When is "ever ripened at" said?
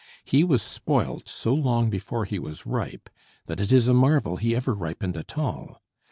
4.55-5.37